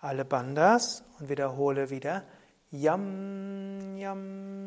Alle 0.00 0.24
Bandas 0.24 1.04
und 1.20 1.28
wiederhole 1.28 1.90
wieder. 1.90 2.22
Yam, 2.70 3.98
yam. 3.98 4.63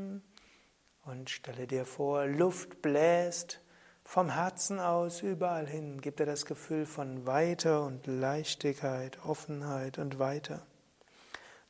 Und 1.07 1.29
stelle 1.29 1.67
dir 1.67 1.85
vor, 1.85 2.25
Luft 2.25 2.81
bläst 2.81 3.61
vom 4.03 4.29
Herzen 4.29 4.81
aus 4.81 5.21
überall 5.21 5.65
hin. 5.65 6.01
Gib 6.01 6.17
dir 6.17 6.25
das 6.25 6.45
Gefühl 6.45 6.85
von 6.85 7.25
Weite 7.25 7.79
und 7.79 8.07
Leichtigkeit, 8.07 9.17
Offenheit 9.25 9.99
und 9.99 10.19
Weite. 10.19 10.61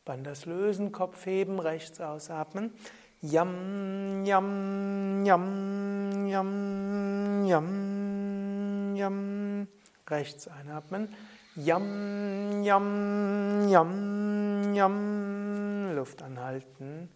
Banders 0.05 0.47
lösen, 0.47 0.91
Kopf 0.91 1.23
heben, 1.27 1.59
rechts 1.59 2.01
ausatmen. 2.01 2.73
Yam, 3.21 4.25
yam, 4.25 5.23
yam, 5.23 6.27
yam, 6.27 7.45
yam, 7.45 8.95
yam. 8.95 9.67
Rechts 10.09 10.47
einatmen. 10.47 11.13
Yam, 11.55 12.63
yam, 12.63 13.69
yam, 13.69 14.73
yam. 14.73 15.95
Luft 15.95 16.23
anhalten. 16.23 17.09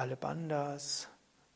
Halle 0.00 0.16
Bandas. 0.16 1.10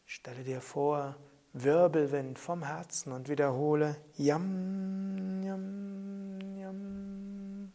Stelle 0.04 0.44
dir 0.44 0.61
vor, 0.61 1.16
Wirbelwind 1.54 2.38
vom 2.38 2.62
Herzen 2.62 3.11
und 3.11 3.30
wiederhole 3.30 3.96
Yam, 4.18 5.42
Yam, 5.42 6.38
Yam. 6.59 7.72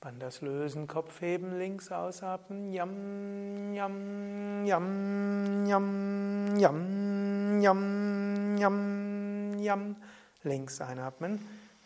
Bandas 0.00 0.40
lösen, 0.40 0.88
Kopf 0.88 1.20
heben, 1.20 1.56
links 1.56 1.92
ausatmen. 1.92 2.72
Yam, 2.72 3.72
Yam, 3.72 4.64
Yam, 4.66 5.64
Yam, 5.68 6.58
Yam, 6.58 7.60
Yam, 7.62 8.58
Yam, 8.58 9.58
Yam. 9.60 9.96
Links 10.42 10.80
einatmen. 10.80 11.38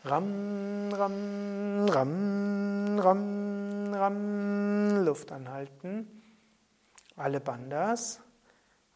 Ram, 0.06 0.92
ram, 0.92 1.88
ram, 1.88 2.98
ram, 2.98 3.94
ram. 3.94 5.02
Luft 5.02 5.32
anhalten. 5.32 6.22
Alle 7.16 7.40
Bandas. 7.40 8.20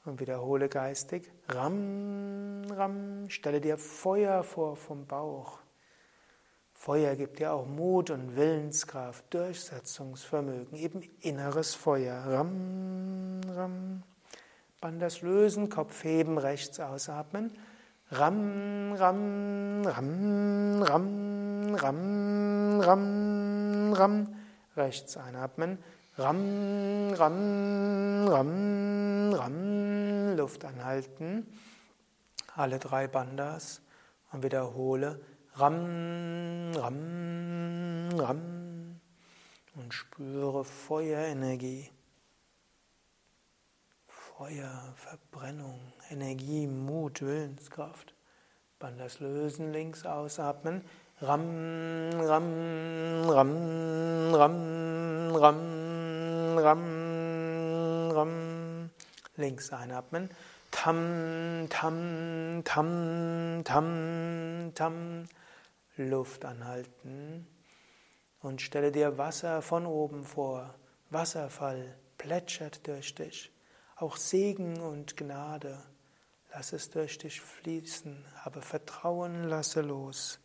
Und 0.04 0.20
wiederhole 0.20 0.68
geistig. 0.68 1.32
Ram, 1.48 2.62
ram. 2.70 3.30
Stelle 3.30 3.62
dir 3.62 3.78
Feuer 3.78 4.42
vor 4.42 4.76
vom 4.76 5.06
Bauch. 5.06 5.60
Feuer 6.74 7.16
gibt 7.16 7.38
dir 7.38 7.54
auch 7.54 7.66
Mut 7.66 8.10
und 8.10 8.36
Willenskraft, 8.36 9.32
Durchsetzungsvermögen, 9.32 10.76
eben 10.76 11.00
inneres 11.20 11.74
Feuer. 11.74 12.22
Ram, 12.26 13.40
ram. 13.48 14.02
Bandas 14.78 15.22
lösen, 15.22 15.70
Kopf 15.70 16.04
heben, 16.04 16.36
rechts 16.36 16.78
ausatmen. 16.78 17.56
Ram, 18.10 18.94
ram, 18.94 19.82
ram, 19.84 20.82
ram, 20.82 21.74
ram, 21.76 22.80
ram, 22.80 23.92
ram. 23.92 24.36
Rechts 24.74 25.18
einatmen. 25.18 25.78
Ram, 26.16 27.12
ram, 27.12 28.26
ram, 28.28 29.34
ram. 29.34 30.36
Luft 30.36 30.64
anhalten. 30.64 31.46
Alle 32.56 32.78
drei 32.78 33.08
Bandas. 33.08 33.82
Und 34.32 34.42
wiederhole. 34.42 35.20
Ram, 35.56 36.72
ram, 36.76 38.08
ram. 38.18 39.00
Und 39.74 39.92
spüre 39.92 40.64
Feuerenergie. 40.64 41.90
Feuer, 44.06 44.94
Verbrennung, 44.96 45.92
Energie, 46.10 46.66
Mut, 46.66 47.22
Willenskraft. 47.22 48.14
Bandas 48.78 49.20
lösen, 49.20 49.72
links 49.72 50.06
ausatmen. 50.06 50.84
Ram, 51.20 52.10
ram, 52.20 53.28
ram, 53.28 54.34
ram, 54.34 55.34
ram, 55.36 56.58
ram, 56.58 58.10
ram. 58.12 58.90
Links 59.36 59.72
einatmen. 59.72 60.30
Tam, 60.70 61.66
tam, 61.68 62.62
tam, 62.64 63.62
tam, 63.64 64.72
tam. 64.74 65.28
Luft 65.96 66.44
anhalten. 66.44 67.46
Und 68.40 68.62
stelle 68.62 68.92
dir 68.92 69.18
Wasser 69.18 69.62
von 69.62 69.86
oben 69.86 70.24
vor. 70.24 70.74
Wasserfall 71.10 71.96
plätschert 72.16 72.86
durch 72.86 73.14
dich 73.14 73.50
auch 74.00 74.16
Segen 74.16 74.80
und 74.80 75.16
Gnade. 75.16 75.82
Lass 76.58 76.72
es 76.72 76.90
durch 76.90 77.18
dich 77.18 77.40
fließen, 77.40 78.24
aber 78.42 78.60
Vertrauen 78.62 79.44
lasse 79.44 79.80
los. 79.80 80.40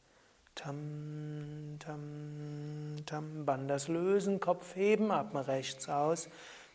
Tam, 0.53 1.79
tam, 1.79 2.97
tam, 3.07 3.45
Bandas 3.45 3.87
lösen, 3.87 4.39
Kopf 4.39 4.75
heben, 4.75 5.09
atme 5.09 5.47
rechts 5.47 5.89
aus. 5.89 6.29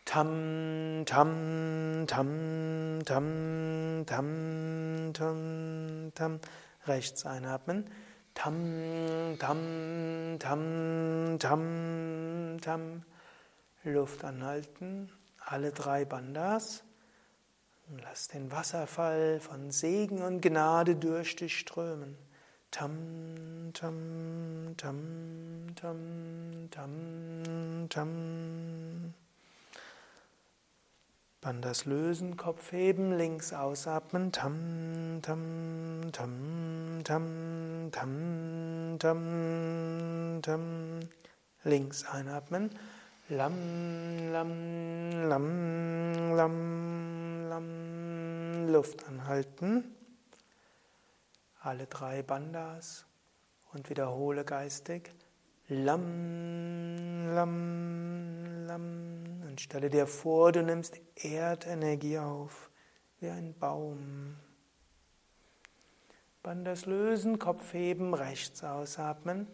Tam, 0.04 1.04
tam, 1.06 2.04
tam, 2.08 2.98
tam, 3.04 4.04
tam, 4.06 5.12
tam, 5.12 6.10
tam, 6.16 6.40
rechts 6.88 7.24
einatmen. 7.24 7.88
Tam, 8.34 9.36
tam, 9.38 10.36
tam, 10.40 11.38
tam, 11.38 12.58
tam, 12.60 13.04
Luft 13.84 14.24
anhalten 14.24 15.12
alle 15.38 15.70
drei 15.70 16.04
Bandas. 16.04 16.82
Lass 17.90 18.28
den 18.28 18.52
Wasserfall 18.52 19.40
von 19.40 19.70
Segen 19.70 20.20
und 20.20 20.42
Gnade 20.42 20.94
durch 20.94 21.36
dich 21.36 21.58
strömen. 21.58 22.18
Tam, 22.70 23.70
tam, 23.72 24.74
tam, 24.76 25.74
tam, 25.74 26.68
tam, 26.70 27.88
tam. 27.88 29.14
Bandas 31.40 31.86
lösen, 31.86 32.36
Kopf 32.36 32.72
heben, 32.72 33.16
links 33.16 33.54
ausatmen. 33.54 34.32
Tam, 34.32 35.20
tam, 35.22 36.10
tam, 36.12 37.00
tam, 37.04 37.90
tam, 37.90 38.98
tam, 38.98 40.40
tam. 40.42 41.00
Links 41.64 42.04
einatmen. 42.04 42.68
Lam, 43.30 43.52
lam, 44.32 44.50
lam, 45.28 46.36
lam, 46.36 47.37
lam. 47.48 48.68
Luft 48.68 49.06
anhalten. 49.08 49.94
Alle 51.60 51.86
drei 51.86 52.22
Bandas 52.22 53.06
und 53.72 53.90
wiederhole 53.90 54.44
geistig. 54.44 55.10
Lam, 55.68 57.34
lam, 57.34 58.66
lam. 58.66 59.42
Und 59.46 59.60
stelle 59.60 59.90
dir 59.90 60.06
vor, 60.06 60.52
du 60.52 60.62
nimmst 60.62 61.00
Erdenergie 61.16 62.18
auf, 62.18 62.70
wie 63.20 63.28
ein 63.28 63.54
Baum. 63.58 64.36
Bandas 66.42 66.86
lösen, 66.86 67.38
Kopf 67.38 67.74
heben, 67.74 68.14
rechts 68.14 68.62
ausatmen. 68.64 69.48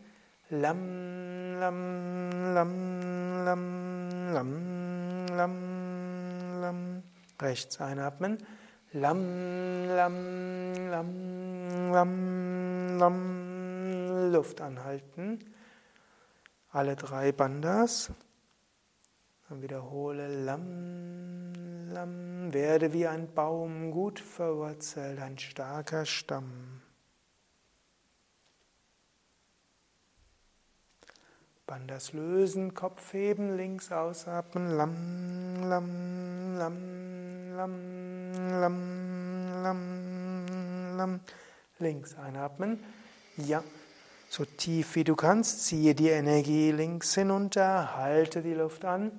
Lam, 0.50 1.58
lam, 1.58 2.30
lam, 2.54 3.44
lam, 3.44 4.10
lam, 4.34 5.26
lam, 5.28 6.60
lam. 6.60 7.03
Rechts 7.40 7.80
einatmen. 7.80 8.38
Lam, 8.92 9.86
lam, 9.86 10.72
lam, 10.90 11.92
lam, 11.92 12.98
lam. 12.98 14.32
Luft 14.32 14.60
anhalten. 14.60 15.38
Alle 16.70 16.96
drei 16.96 17.32
Bandas. 17.32 18.12
Und 19.48 19.62
wiederhole 19.62 20.44
Lam, 20.44 21.52
Lam. 21.90 22.52
Werde 22.52 22.92
wie 22.92 23.06
ein 23.06 23.32
Baum 23.32 23.90
gut 23.90 24.20
verwurzelt, 24.20 25.20
ein 25.20 25.38
starker 25.38 26.04
Stamm. 26.06 26.83
Bandas 31.66 32.12
lösen, 32.12 32.74
Kopf 32.74 33.14
heben, 33.14 33.56
links 33.56 33.90
ausatmen, 33.90 34.76
lam, 34.76 34.94
lam, 35.62 36.56
lam, 36.58 36.76
lam, 37.56 38.60
lam, 38.60 39.62
lam, 39.62 40.96
lam. 40.98 41.20
Links 41.78 42.18
einatmen. 42.18 42.80
Ja, 43.38 43.64
so 44.28 44.44
tief 44.44 44.94
wie 44.94 45.04
du 45.04 45.16
kannst, 45.16 45.64
ziehe 45.64 45.94
die 45.94 46.10
Energie 46.10 46.70
links 46.70 47.14
hinunter, 47.14 47.96
halte 47.96 48.42
die 48.42 48.52
Luft 48.52 48.84
an, 48.84 49.10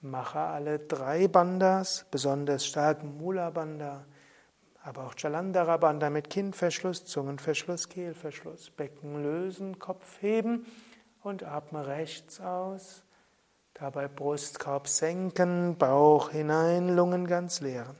mache 0.00 0.40
alle 0.40 0.80
drei 0.80 1.28
Bandas, 1.28 2.04
besonders 2.10 2.66
stark 2.66 3.04
Mula 3.04 3.50
Banda, 3.50 4.04
aber 4.82 5.04
auch 5.06 5.14
Chalandara 5.14 5.76
Banda 5.76 6.10
mit 6.10 6.30
Kinnverschluss, 6.30 7.04
Zungenverschluss, 7.04 7.88
Kehlverschluss, 7.88 8.70
Becken 8.70 9.22
lösen, 9.22 9.78
Kopf 9.78 10.20
heben 10.20 10.66
und 11.26 11.42
atme 11.42 11.86
rechts 11.86 12.40
aus. 12.40 13.02
Dabei 13.74 14.06
Brustkorb 14.06 14.86
senken, 14.86 15.76
Bauch 15.76 16.30
hinein, 16.30 16.94
Lungen 16.94 17.26
ganz 17.26 17.60
leeren. 17.60 17.96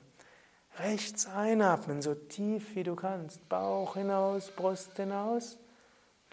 Rechts 0.79 1.27
einatmen, 1.27 2.03
so 2.03 2.15
tief 2.15 2.77
wie 2.77 2.85
du 2.85 2.95
kannst. 2.95 3.49
Bauch 3.49 3.95
hinaus, 3.95 4.51
Brust 4.53 4.97
hinaus. 4.97 5.59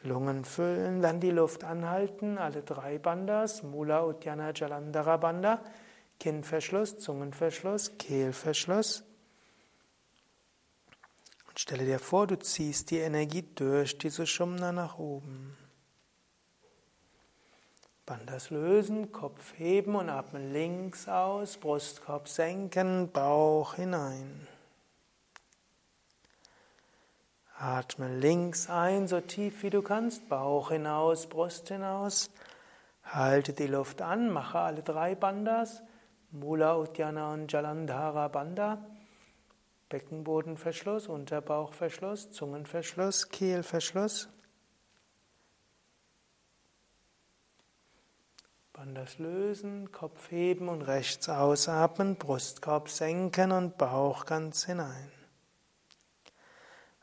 Lungen 0.03 0.45
füllen, 0.45 1.01
dann 1.01 1.19
die 1.19 1.31
Luft 1.31 1.63
anhalten, 1.63 2.37
alle 2.37 2.61
drei 2.61 2.99
Bandas, 2.99 3.63
Mula, 3.63 4.05
Uddiyana, 4.05 4.51
Jalandhara 4.53 5.17
Banda, 5.17 5.63
Kinnverschluss, 6.19 6.99
Zungenverschluss, 6.99 7.97
Kehlverschluss. 7.97 9.03
Und 11.47 11.59
stelle 11.59 11.85
dir 11.85 11.99
vor, 11.99 12.27
du 12.27 12.37
ziehst 12.37 12.91
die 12.91 12.99
Energie 12.99 13.45
durch 13.55 13.97
diese 13.97 14.27
Shumna 14.27 14.71
nach 14.71 14.99
oben. 14.99 15.57
Bandas 18.05 18.49
lösen, 18.49 19.13
Kopf 19.13 19.53
heben 19.57 19.95
und 19.95 20.09
atmen 20.09 20.51
links 20.51 21.07
aus, 21.07 21.55
Brustkorb 21.55 22.27
senken, 22.27 23.09
Bauch 23.09 23.75
hinein. 23.75 24.47
Atme 27.57 28.13
links 28.17 28.69
ein, 28.69 29.07
so 29.07 29.21
tief 29.21 29.63
wie 29.63 29.69
du 29.69 29.81
kannst, 29.81 30.27
Bauch 30.27 30.71
hinaus, 30.71 31.27
Brust 31.27 31.69
hinaus. 31.69 32.29
Halte 33.05 33.53
die 33.53 33.67
Luft 33.67 34.01
an, 34.01 34.29
mache 34.31 34.59
alle 34.59 34.83
drei 34.83 35.15
Bandas, 35.15 35.81
Mula, 36.31 36.75
Uddiyana 36.77 37.33
und 37.33 37.49
Jalandhara 37.53 38.27
Banda. 38.27 38.79
Beckenbodenverschluss, 39.87 41.07
Unterbauchverschluss, 41.07 42.31
Zungenverschluss, 42.31 43.29
Kehlverschluss. 43.29 44.27
Bandas 48.83 49.17
lösen, 49.17 49.93
Kopf 49.93 50.29
heben 50.29 50.67
und 50.67 50.81
rechts 50.81 51.29
ausatmen, 51.29 52.17
Brustkorb 52.17 52.89
senken 52.89 53.53
und 53.53 53.77
Bauch 53.77 54.25
ganz 54.25 54.65
hinein. 54.65 55.09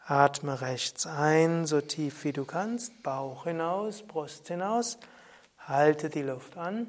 Atme 0.05 0.61
rechts 0.61 1.07
ein, 1.07 1.65
so 1.65 1.81
tief 1.81 2.25
wie 2.25 2.35
du 2.35 2.45
kannst, 2.45 3.03
Bauch 3.03 3.45
hinaus, 3.45 4.03
Brust 4.03 4.49
hinaus. 4.49 4.99
Halte 5.57 6.11
die 6.11 6.21
Luft 6.21 6.59
an. 6.59 6.87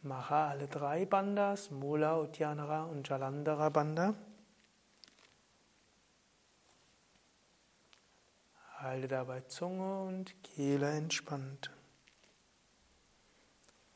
Mache 0.00 0.34
alle 0.34 0.66
drei 0.66 1.04
Bandas, 1.04 1.70
Mula, 1.70 2.18
Uddiyana 2.18 2.84
und 2.84 3.06
Jalandhara 3.06 3.68
Banda. 3.68 4.14
Halte 8.78 9.08
dabei 9.08 9.42
Zunge 9.42 10.04
und 10.04 10.42
Kehle 10.42 10.88
entspannt. 10.88 11.70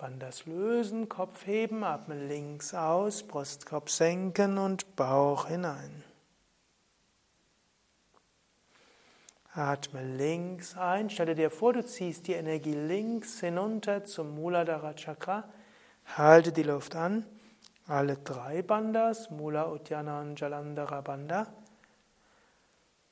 Bandas 0.01 0.47
lösen, 0.47 1.11
Kopf 1.11 1.47
heben, 1.47 1.85
atme 1.85 2.15
links 2.15 2.73
aus, 2.73 3.23
Brustkorb 3.23 3.91
senken 3.91 4.57
und 4.57 4.97
Bauch 4.97 5.47
hinein. 5.47 6.03
Atme 9.53 10.03
links 10.03 10.75
ein, 10.77 11.11
stelle 11.11 11.35
dir 11.35 11.51
vor, 11.51 11.75
du 11.75 11.85
ziehst 11.85 12.29
die 12.29 12.33
Energie 12.33 12.73
links 12.73 13.41
hinunter 13.41 14.05
zum 14.05 14.35
Muladhara 14.35 14.95
Chakra. 14.95 15.45
Halte 16.17 16.53
die 16.53 16.63
Luft 16.63 16.97
an, 16.97 17.27
alle 17.87 18.17
drei 18.17 18.63
Bandas, 18.63 19.31
Mula, 19.31 19.71
Uddiyana 19.71 20.23
und 20.23 20.41
Jalandhara 20.41 21.03
Banda 21.03 21.47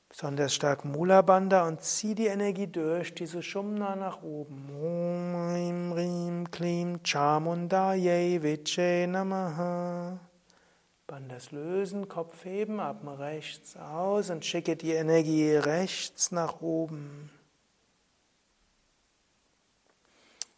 besonders 0.09 0.55
stark 0.55 0.85
Mula 0.85 1.23
Bandha 1.23 1.67
und 1.67 1.83
zieh 1.83 2.15
die 2.15 2.27
Energie 2.27 2.67
durch 2.67 3.15
diese 3.15 3.43
Shumna 3.43 3.97
nach 3.97 4.23
oben. 4.23 4.71
Om 4.71 5.53
Rim 5.53 5.93
Rim 5.93 6.51
Klim 6.51 7.01
Chamundaye 7.03 8.43
Viche 8.43 9.07
Namaha. 9.09 10.19
Bandas 11.07 11.53
lösen, 11.53 12.07
Kopf 12.09 12.45
heben, 12.45 12.81
atme 12.81 13.19
rechts 13.19 13.79
aus 13.79 14.29
und 14.29 14.45
schicke 14.45 14.77
die 14.77 14.93
Energie 14.93 15.53
rechts 15.53 16.33
nach 16.33 16.61
oben. 16.61 17.31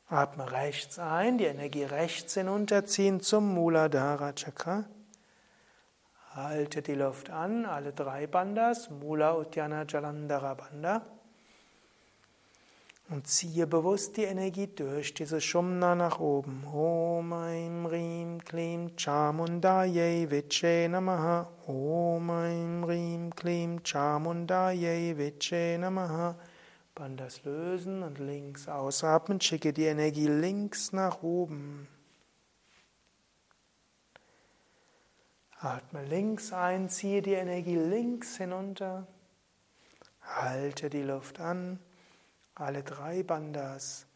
Atme 0.09 0.51
rechts 0.51 0.99
ein, 0.99 1.39
die 1.39 1.45
Energie 1.45 1.85
rechts 1.85 2.35
hinunterziehen 2.35 3.21
zum 3.21 3.55
Muladhara 3.55 4.33
Chakra. 4.33 4.87
Halte 6.35 6.81
die 6.81 6.95
Luft 6.95 7.29
an, 7.31 7.67
alle 7.67 7.93
drei 7.93 8.29
Bandas, 8.29 8.89
Mula, 8.89 9.37
Uddiyana, 9.37 9.85
Jalandhara 9.89 10.55
Banda. 10.55 11.03
Und 13.09 13.27
ziehe 13.27 13.67
bewusst 13.67 14.17
die 14.17 14.23
Energie 14.23 14.69
durch 14.69 15.13
diese 15.13 15.41
Shumna 15.41 15.97
nach 15.97 16.21
oben. 16.21 16.65
Om 16.73 17.33
Aim 17.33 17.87
Rim 17.87 18.45
Klim 18.45 18.97
Chamundaye 18.97 20.31
Viche 20.31 20.89
Namaha. 20.89 21.49
Om 21.67 22.31
Aim 22.31 22.85
Rim 22.85 23.35
Klim 23.35 23.83
Chamundaye 23.83 25.19
Viche 25.19 25.77
Namaha. 25.81 26.37
Bandas 26.95 27.43
lösen 27.43 28.05
und 28.05 28.21
links 28.21 28.69
ausatmen. 28.69 29.41
Schicke 29.41 29.73
die 29.73 29.87
Energie 29.87 30.29
links 30.29 30.93
nach 30.93 31.25
oben. 31.25 31.89
Atme 35.63 36.03
links 36.07 36.55
ein, 36.55 36.89
ziehe 36.89 37.21
die 37.21 37.35
Energie 37.35 37.77
links 37.77 38.39
hinunter. 38.39 39.07
Halte 40.23 40.89
die 40.89 41.03
Luft 41.03 41.39
an. 41.39 41.79
Alle 42.55 42.83
drei 42.83 43.23
Bandas. 43.23 44.07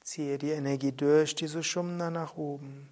Ziehe 0.00 0.38
die 0.38 0.52
Energie 0.52 0.92
durch 0.92 1.34
diese 1.34 1.64
Shumna 1.64 2.08
nach 2.08 2.36
oben. 2.36 2.88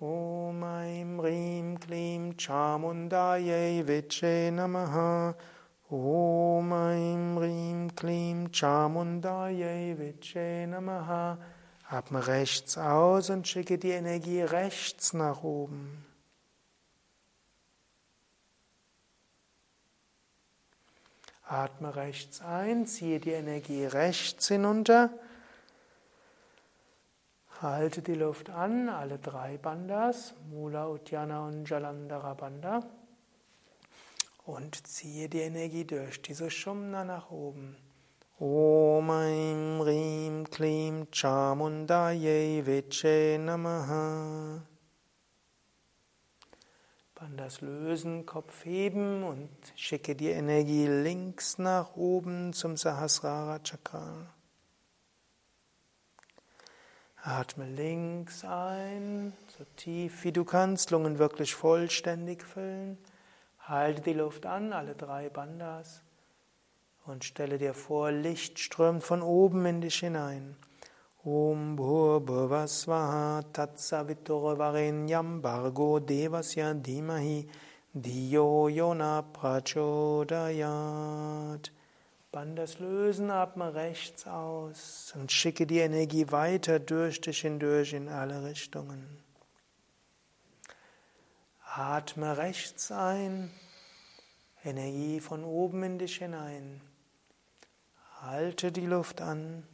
Om 0.00 0.62
Aim 0.62 1.18
Rim 1.18 1.80
Klim 1.80 2.36
Chamundaye 2.36 3.86
Viche 3.86 4.52
Namaha. 4.52 5.34
Om 5.88 6.72
Aim 6.74 7.38
Rim 7.38 7.94
Klim 7.96 8.52
Chamundaye 8.52 9.96
Viche 9.96 10.66
Namaha. 10.68 11.38
Atme 11.88 12.26
rechts 12.26 12.76
aus 12.76 13.30
und 13.30 13.48
schicke 13.48 13.78
die 13.78 13.92
Energie 13.92 14.42
rechts 14.42 15.14
nach 15.14 15.42
oben. 15.42 16.07
Atme 21.48 21.96
rechts 21.96 22.42
ein, 22.42 22.86
ziehe 22.86 23.20
die 23.20 23.32
Energie 23.32 23.86
rechts 23.86 24.48
hinunter. 24.48 25.10
Halte 27.62 28.02
die 28.02 28.14
Luft 28.14 28.50
an, 28.50 28.90
alle 28.90 29.18
drei 29.18 29.56
Bandas, 29.56 30.34
Mula, 30.50 30.88
Uddiyana 30.88 31.46
und 31.46 31.68
Jalandhara 31.68 32.34
Banda. 32.34 32.84
Und 34.44 34.86
ziehe 34.86 35.28
die 35.28 35.40
Energie 35.40 35.84
durch 35.84 36.20
diese 36.20 36.50
Shumna 36.50 37.04
nach 37.04 37.30
oben. 37.30 37.76
Om 38.38 39.10
Aim 39.10 39.80
Rim 39.80 40.50
Klim 40.50 41.08
Chamundaye 41.10 42.62
Viche 42.64 43.38
Namaha. 43.40 44.62
Bandas 47.18 47.62
lösen, 47.62 48.26
Kopf 48.26 48.64
heben 48.64 49.24
und 49.24 49.48
schicke 49.74 50.14
die 50.14 50.28
Energie 50.28 50.86
links 50.86 51.58
nach 51.58 51.96
oben 51.96 52.52
zum 52.52 52.76
Sahasrara 52.76 53.58
Chakra. 53.58 54.32
Atme 57.20 57.66
links 57.66 58.44
ein, 58.44 59.32
so 59.48 59.64
tief 59.74 60.22
wie 60.22 60.30
du 60.30 60.44
kannst, 60.44 60.92
Lungen 60.92 61.18
wirklich 61.18 61.56
vollständig 61.56 62.44
füllen. 62.44 62.98
Halte 63.58 64.02
die 64.02 64.12
Luft 64.12 64.46
an, 64.46 64.72
alle 64.72 64.94
drei 64.94 65.28
Bandas. 65.28 66.02
Und 67.04 67.24
stelle 67.24 67.58
dir 67.58 67.74
vor, 67.74 68.12
Licht 68.12 68.60
strömt 68.60 69.02
von 69.02 69.22
oben 69.22 69.66
in 69.66 69.80
dich 69.80 69.98
hinein. 69.98 70.56
Om 71.24 71.76
Bhurбhuvasvaha 71.76 73.42
Tatsaviturvarenyam 73.52 75.42
Bargo 75.42 75.98
Devasya 75.98 76.74
Dhimahi 76.80 77.44
Diyo 77.92 78.68
Yona 78.68 79.24
Prachodayat. 79.32 80.60
Bandas 82.30 82.78
lösen, 82.78 83.32
atme 83.32 83.74
rechts 83.74 84.28
aus 84.28 85.12
und 85.16 85.32
schicke 85.32 85.66
die 85.66 85.80
Energie 85.80 86.30
weiter 86.30 86.78
durch 86.78 87.20
dich 87.20 87.40
hindurch 87.40 87.94
in 87.94 88.08
alle 88.08 88.44
Richtungen. 88.44 89.18
Atme 91.64 92.36
rechts 92.36 92.92
ein, 92.92 93.50
Energie 94.62 95.18
von 95.18 95.42
oben 95.42 95.82
in 95.82 95.98
dich 95.98 96.18
hinein. 96.18 96.80
Halte 98.20 98.70
die 98.70 98.86
Luft 98.86 99.20
an 99.20 99.64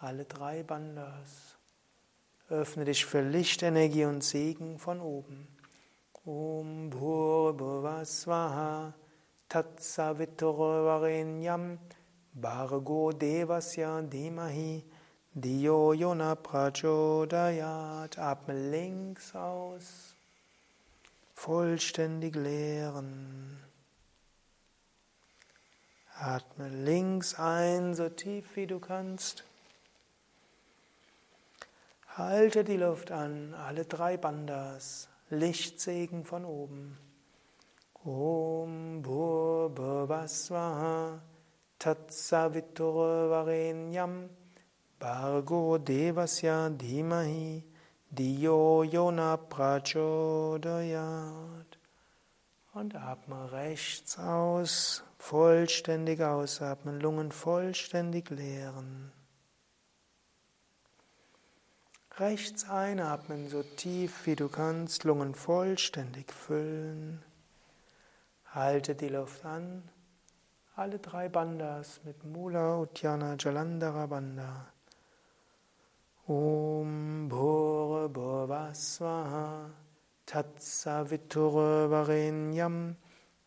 alle 0.00 0.24
drei 0.24 0.62
Bandas. 0.62 1.56
Öffne 2.48 2.86
dich 2.86 3.04
für 3.04 3.20
Lichtenergie 3.20 4.06
und 4.06 4.24
Segen 4.24 4.78
von 4.78 4.98
oben. 5.00 5.46
Om 6.24 6.88
Bhurбhuvasvaha 6.90 8.94
Tatsaviturvarenyam 9.48 11.78
Bhargo 12.32 13.12
Devasya 13.12 14.02
Dhimahi 14.02 14.84
Diyo 15.34 15.92
Yona 15.92 16.34
Prachodayat. 16.34 18.18
Atme 18.18 18.70
links 18.70 19.34
aus. 19.34 20.16
Vollständig 21.34 22.36
leeren. 22.36 23.58
Atme 26.18 26.68
links 26.68 27.34
ein, 27.38 27.94
so 27.94 28.08
tief 28.08 28.56
wie 28.56 28.66
du 28.66 28.80
kannst. 28.80 29.44
Halte 32.16 32.64
die 32.64 32.76
Luft 32.76 33.12
an, 33.12 33.54
alle 33.54 33.84
drei 33.84 34.16
Bandas, 34.16 35.08
Lichtsegen 35.30 36.24
von 36.24 36.44
oben. 36.44 36.98
Om 38.04 39.00
Bhurbhuvasvaha 39.02 41.20
Tatsavitur 41.78 43.30
Varenyam 43.30 44.28
Bargo 44.98 45.78
Devasya 45.78 46.70
Dhimahi 46.70 47.62
Diyo 48.10 48.82
Yona 48.82 49.36
Prachodayat. 49.36 50.98
Und 52.74 52.96
atme 52.96 53.52
rechts 53.52 54.18
aus, 54.18 55.04
vollständig 55.16 56.20
ausatmen, 56.22 56.98
Lungen 57.00 57.30
vollständig 57.30 58.30
leeren. 58.30 59.12
Rechts 62.20 62.68
einatmen, 62.68 63.48
so 63.48 63.62
tief 63.62 64.26
wie 64.26 64.36
du 64.36 64.50
kannst, 64.50 65.04
Lungen 65.04 65.34
vollständig 65.34 66.30
füllen. 66.34 67.22
Halte 68.44 68.94
die 68.94 69.08
Luft 69.08 69.42
an 69.46 69.82
alle 70.76 70.98
drei 70.98 71.30
Bandas 71.30 72.00
mit 72.04 72.22
Mula, 72.24 72.80
Uddiyana, 72.80 73.36
Jalandhara 73.38 74.04
Banda. 74.04 74.66
Om 76.26 77.26
Bhore 77.30 78.10
Bhuvasvaha 78.10 79.70
Tatsavitur 80.26 81.90
Varenyam 81.90 82.96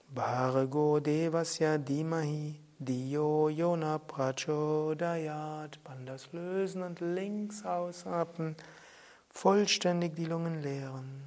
Bhargo 0.10 1.00
Devasya 1.00 1.78
Dimahi 1.78 2.63
Diyo 2.86 3.50
Yona 3.50 3.98
Prachodayat 3.98 5.84
Bandas 5.84 6.32
lösen 6.32 6.84
und 6.84 7.00
links 7.00 7.66
ausatmen, 7.66 8.56
vollständig 9.30 10.16
die 10.16 10.26
Lungen 10.26 10.62
leeren. 10.62 11.24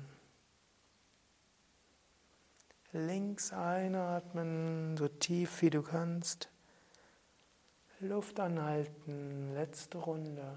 Links 2.93 3.53
einatmen, 3.53 4.97
so 4.97 5.09
tief 5.09 5.61
wie 5.63 5.71
du 5.71 5.83
kannst. 5.83 6.49
Luft 8.01 8.39
anhalten, 8.41 9.53
letzte 9.55 9.99
Runde. 9.99 10.57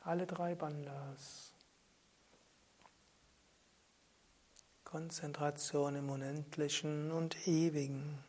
Alle 0.00 0.26
drei 0.26 0.54
Bandas. 0.54 1.54
Konzentration 4.84 5.96
im 5.96 6.10
Unendlichen 6.10 7.10
und 7.10 7.48
Ewigen. 7.48 8.23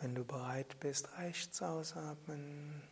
Wenn 0.00 0.14
du 0.14 0.24
bereit 0.24 0.78
bist, 0.80 1.08
rechts 1.18 1.60
ausatmen. 1.62 2.82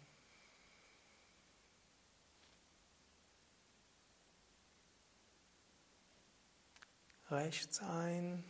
rechts 7.30 7.82
ein, 7.82 8.44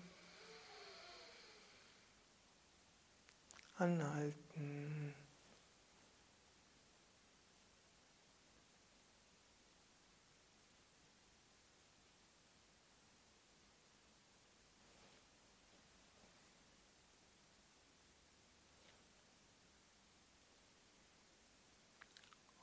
anhalten. 3.78 5.14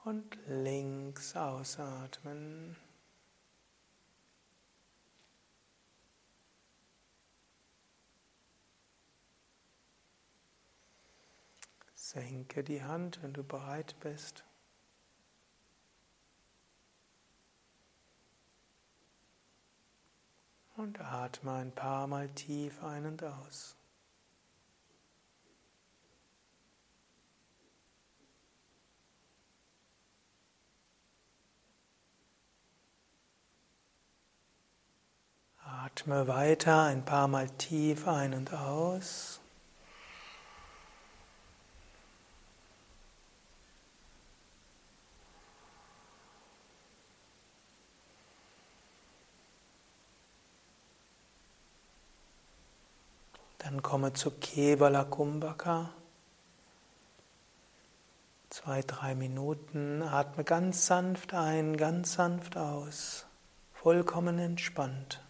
Und 0.04 0.38
links 0.48 1.36
ausatmen. 1.36 2.76
Senke 11.94 12.64
die 12.64 12.84
Hand, 12.84 13.24
wenn 13.24 13.34
du 13.34 13.44
bereit 13.44 13.96
bist. 14.02 14.44
Und 20.76 21.00
atme 21.00 21.54
ein 21.54 21.72
paar 21.74 22.08
Mal 22.08 22.30
tief 22.30 22.84
ein 22.84 23.06
und 23.06 23.24
aus. 23.24 23.78
Atme 35.82 36.28
weiter 36.28 36.84
ein 36.84 37.04
paar 37.04 37.28
Mal 37.28 37.50
tief 37.50 38.08
ein 38.08 38.36
und 38.36 38.54
aus. 38.54 39.40
Dann 53.58 53.82
komme 53.82 54.14
zu 54.14 54.30
Kevala 54.30 55.06
Kumbhaka. 55.06 55.90
Zwei, 58.50 58.84
drei 58.84 59.16
Minuten. 59.16 60.04
Atme 60.04 60.44
ganz 60.44 60.86
sanft 60.86 61.34
ein, 61.34 61.78
ganz 61.78 62.14
sanft 62.14 62.58
aus. 62.58 63.26
Vollkommen 63.74 64.38
entspannt. 64.38 65.24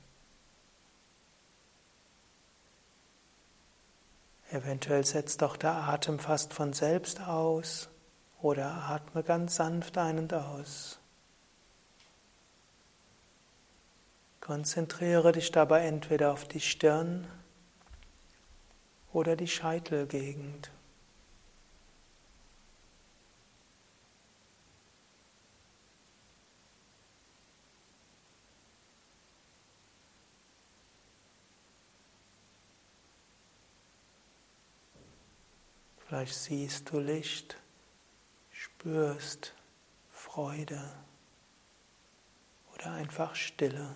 Eventuell 4.54 5.04
setzt 5.04 5.42
doch 5.42 5.58
der 5.58 5.74
Atem 5.74 6.20
fast 6.20 6.54
von 6.54 6.74
selbst 6.74 7.20
aus 7.22 7.90
oder 8.40 8.68
atme 8.88 9.24
ganz 9.24 9.56
sanft 9.56 9.98
ein 9.98 10.20
und 10.20 10.32
aus. 10.32 11.00
Konzentriere 14.42 15.32
dich 15.32 15.52
dabei 15.52 15.88
entweder 15.88 16.32
auf 16.32 16.48
die 16.48 16.60
Stirn 16.60 17.26
oder 19.12 19.36
die 19.36 19.48
Scheitelgegend. 19.48 20.70
Vielleicht 36.14 36.36
siehst 36.36 36.92
du 36.92 37.00
Licht, 37.00 37.58
spürst 38.52 39.56
Freude 40.12 40.80
oder 42.76 42.92
einfach 42.92 43.34
Stille. 43.34 43.96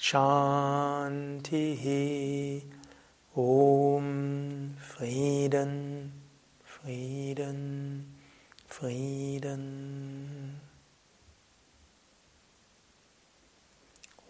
Shanti 0.00 1.62
Om 3.36 4.74
Frieden 4.80 6.12
Frieden 6.64 8.06
Frieden 8.66 9.64